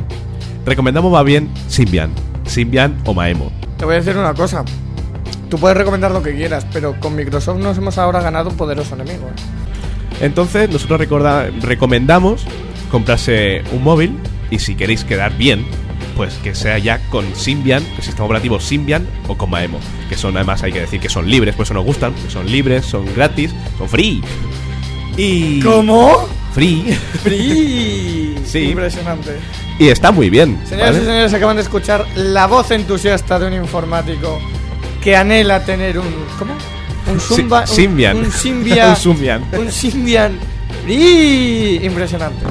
[0.66, 2.12] Recomendamos más bien Symbian.
[2.46, 3.52] Symbian o Maemo.
[3.78, 4.64] Te voy a decir una cosa,
[5.50, 8.96] tú puedes recomendar lo que quieras, pero con Microsoft nos hemos ahora ganado un poderoso
[8.96, 9.28] enemigo.
[9.28, 10.26] ¿eh?
[10.26, 11.00] Entonces, nosotros
[11.62, 12.46] recomendamos
[12.90, 14.18] comprarse un móvil
[14.50, 15.66] y si queréis quedar bien,
[16.18, 20.36] pues que sea ya con Symbian, el sistema operativo Symbian o con Maemo, que son
[20.36, 23.06] además hay que decir que son libres, pues eso nos gustan, que son libres, son
[23.16, 24.22] gratis, son free.
[25.16, 26.28] Y ¿Cómo?
[26.54, 28.36] free ¡Free!
[28.48, 28.70] Sí.
[28.70, 29.32] Impresionante.
[29.78, 30.58] y está muy bien.
[30.66, 31.04] Señoras ¿vale?
[31.04, 34.40] y señores, acaban de escuchar la voz entusiasta de un informático
[35.04, 36.08] que anhela tener un.
[36.40, 36.54] ¿Cómo?
[37.12, 37.62] Un Sí, Zumba.
[37.62, 38.18] un- Symbian.
[38.18, 38.90] Un Symbian.
[38.92, 39.44] Un Symbian.
[39.52, 40.40] Un Symbian.
[40.88, 41.80] ¡Y!
[41.84, 42.46] Impresionante.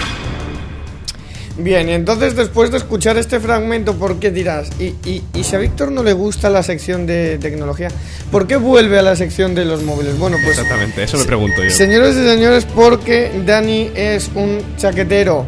[1.58, 4.68] Bien, y entonces después de escuchar este fragmento, ¿por qué dirás?
[4.78, 7.88] Y, y, y si a Víctor no le gusta la sección de tecnología,
[8.30, 10.18] ¿por qué vuelve a la sección de los móviles?
[10.18, 11.70] Bueno, pues Exactamente, eso me pregunto yo.
[11.70, 15.46] Señores y señores, porque Dani es un chaquetero,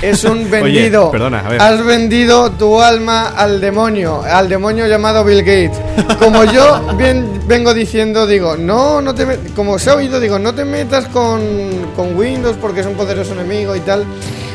[0.00, 1.10] es un vendido.
[1.10, 1.60] perdona, a ver.
[1.60, 5.78] Has vendido tu alma al demonio, al demonio llamado Bill Gates.
[6.18, 10.38] Como yo bien vengo diciendo, digo, no, no te met- como se ha oído, digo,
[10.38, 11.42] no te metas con,
[11.94, 14.06] con Windows porque es un poderoso enemigo y tal.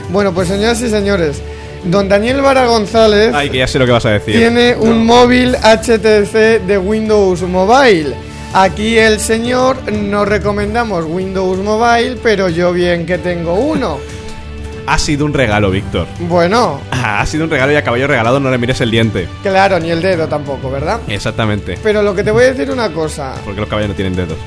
[0.10, 1.42] Bueno, pues señoras y señores,
[1.86, 4.36] don Daniel Vara González Ay, que ya sé lo que vas a decir.
[4.36, 8.14] tiene un móvil HTC de Windows Mobile.
[8.54, 13.98] Aquí el señor nos recomendamos Windows Mobile, pero yo bien que tengo uno.
[14.88, 16.06] Ha sido un regalo, Víctor.
[16.20, 19.28] Bueno, Ha sido un regalo y a caballo regalado no le mires el diente.
[19.42, 21.00] claro, ni el dedo tampoco, ¿verdad?
[21.08, 21.78] Exactamente.
[21.84, 24.38] Pero lo que te voy a decir una cosa, Porque los caballos no tienen dedos.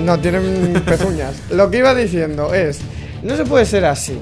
[0.00, 1.34] no tienen pezuñas.
[1.50, 2.80] Lo que iba diciendo es,
[3.22, 4.18] no se puede ser así.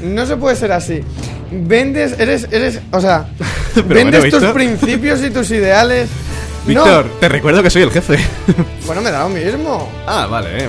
[0.00, 1.02] No se puede ser así.
[1.50, 3.26] Vendes, eres, eres, o sea,
[3.86, 6.08] vendes bueno, tus principios y tus ideales.
[6.66, 8.16] Víctor, te recuerdo que soy el jefe.
[8.56, 9.88] No, bueno, me da lo mismo.
[10.06, 10.64] ah, vale.
[10.64, 10.68] eh,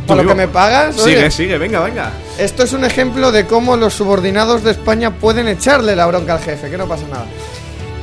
[0.00, 1.30] tú Para lo que me pagas, Sigue, oye.
[1.30, 2.10] sigue, venga, venga.
[2.38, 6.40] Esto es un ejemplo de cómo los subordinados de España pueden echarle la bronca al
[6.40, 7.26] jefe, que no pasa nada.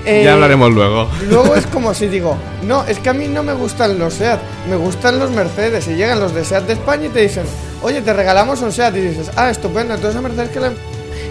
[0.05, 1.07] Eh, ya hablaremos luego.
[1.29, 2.35] Luego es como si digo,
[2.67, 5.87] no, es que a mí no me gustan los SEAT, me gustan los Mercedes.
[5.87, 7.43] Y llegan los de SEAT de España y te dicen,
[7.83, 8.95] oye, te regalamos un SEAT.
[8.95, 10.71] Y dices, ah, estupendo, entonces a Mercedes que le...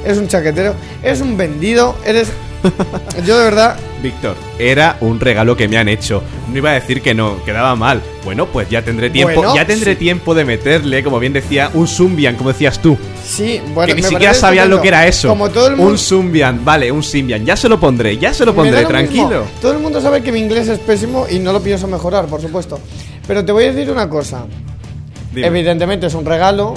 [0.04, 2.28] Es un chaquetero, es un vendido, eres...
[3.26, 3.76] Yo de verdad...
[4.02, 6.22] Víctor, era un regalo que me han hecho.
[6.50, 8.02] No iba a decir que no, quedaba mal.
[8.24, 9.98] Bueno, pues ya tendré tiempo, Bueno, ya tendré sí.
[9.98, 12.96] tiempo de meterle, como bien decía, un Symbian, como decías tú.
[13.24, 15.28] Sí, bueno, que ni me siquiera sabían lo que era eso.
[15.28, 15.92] Como todo el mundo...
[15.92, 17.44] Un Symbian, vale, un Symbian.
[17.44, 19.28] Ya se lo pondré, ya se lo pondré, lo tranquilo.
[19.28, 19.46] mismo.
[19.60, 22.40] Todo el mundo sabe que mi inglés es pésimo y no lo pienso mejorar, por
[22.40, 22.80] supuesto.
[23.26, 24.46] Pero te voy a decir una cosa.
[25.32, 25.46] Dime.
[25.46, 26.74] Evidentemente es un regalo,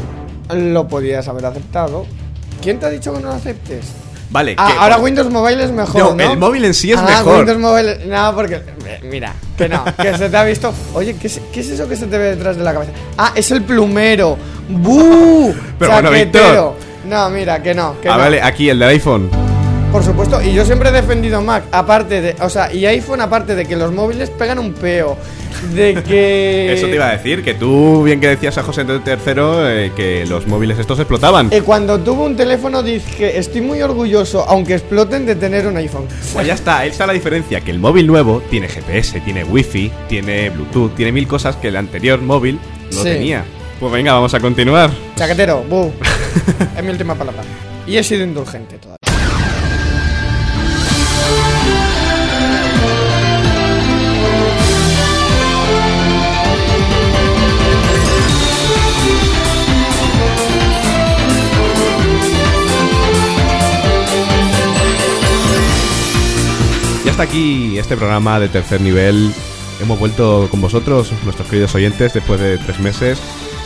[0.54, 2.06] lo podías haber aceptado.
[2.62, 3.86] ¿Quién te ha dicho que no lo aceptes?
[4.30, 6.32] Vale, Ah, que- ahora Windows Mobile es mejor, No, ¿no?
[6.32, 7.38] el móvil en sí es Ah, mejor.
[7.39, 8.06] Windows Mobile...
[8.08, 8.62] No, porque...
[9.04, 10.74] Mira, que no, que se te ha visto...
[10.94, 12.91] Oye, ¿qué es, qué es eso que se te ve detrás de la cabeza?
[13.18, 14.36] Ah, es el plumero.
[14.68, 15.54] ¡Bú!
[15.78, 16.76] Pero bueno, Chaquetero.
[17.08, 18.18] No, mira, que no, que Ah, no.
[18.24, 19.30] vale, aquí el del iPhone.
[19.96, 23.56] Por supuesto, y yo siempre he defendido Mac, aparte de, o sea, y iPhone aparte
[23.56, 25.16] de que los móviles pegan un peo,
[25.74, 29.00] de que Eso te iba a decir, que tú bien que decías a José III
[29.38, 31.48] eh, que los móviles estos explotaban.
[31.50, 36.08] Eh, cuando tuve un teléfono dije, estoy muy orgulloso, aunque exploten, de tener un iPhone.
[36.34, 39.93] Pues ya está, ahí está la diferencia, que el móvil nuevo tiene GPS, tiene Wi-Fi,
[40.10, 42.60] tiene Bluetooth, tiene mil cosas que el anterior móvil
[42.91, 43.04] no Sí.
[43.06, 43.46] tenía.
[43.80, 44.89] Pues venga, vamos a continuar.
[45.16, 45.89] Chaquetero, bu.
[46.78, 47.43] es mi última palabra.
[47.88, 48.95] Y he sido indulgente todavía.
[67.16, 69.34] Hasta aquí este programa de tercer nivel.
[69.80, 73.22] Hemos vuelto con vosotros, nuestros queridos oyentes, después de tres meses.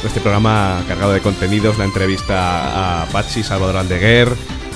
[0.05, 4.29] Este programa cargado de contenidos, la entrevista a Pachi Salvador Aldeguer.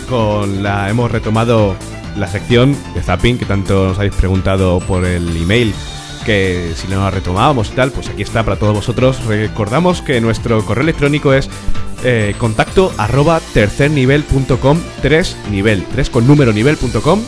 [0.09, 1.75] Con la hemos retomado
[2.17, 5.71] la sección de Zapping que tanto nos habéis preguntado por el email
[6.25, 9.23] que si no la retomábamos y tal, pues aquí está para todos vosotros.
[9.25, 11.47] Recordamos que nuestro correo electrónico es
[12.03, 17.21] eh, contacto arroba tercernivel.com 3 nivel, 3 con número nivel.com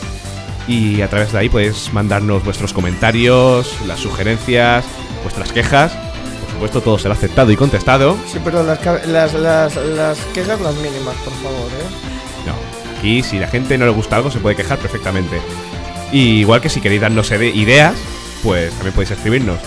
[0.68, 4.84] y a través de ahí podéis mandarnos vuestros comentarios, las sugerencias,
[5.22, 5.92] vuestras quejas.
[5.92, 8.16] Por supuesto, todo será aceptado y contestado.
[8.32, 12.46] Sí, pero las, las, las, las quejas las mínimas, por favor, ¿eh?
[12.46, 12.54] No,
[12.98, 15.40] aquí si la gente no le gusta algo se puede quejar perfectamente.
[16.12, 17.94] Y igual que si queréis darnos ide- ideas,
[18.42, 19.58] pues también podéis escribirnos.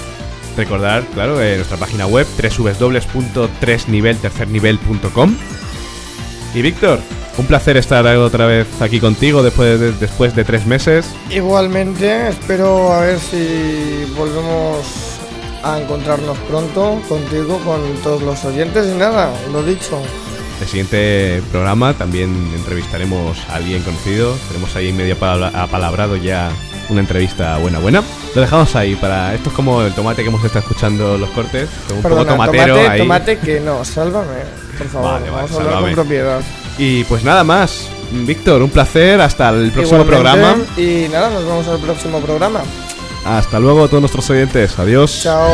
[0.57, 5.35] Recordar, claro, eh, nuestra página web www.3nivel.tercernivel.com
[6.55, 6.99] Y Víctor,
[7.37, 11.05] un placer estar otra vez aquí contigo después de, después de tres meses.
[11.29, 14.85] Igualmente, espero a ver si volvemos
[15.63, 20.01] a encontrarnos pronto contigo, con todos los oyentes y nada, lo dicho.
[20.61, 24.35] El siguiente programa también entrevistaremos a alguien conocido.
[24.49, 26.49] Tenemos ahí medio apala- apalabrado ya
[26.89, 28.03] una entrevista buena, buena.
[28.35, 29.33] Lo dejamos ahí para.
[29.33, 31.69] Esto es como el tomate que hemos estado escuchando los cortes.
[31.91, 32.99] Un poco Perdona, tomatero tomate, ahí.
[32.99, 34.27] tomate que no, sálvame,
[34.77, 35.95] por favor, Vale, vale, vamos a hablar sálvame.
[35.95, 36.41] con propiedad.
[36.79, 37.87] Y pues nada más.
[38.11, 39.21] Víctor, un placer.
[39.21, 40.65] Hasta el próximo Igualmente, programa.
[40.77, 42.61] Y nada, nos vemos al próximo programa.
[43.25, 44.79] Hasta luego, todos nuestros oyentes.
[44.79, 45.19] Adiós.
[45.21, 45.51] Chao.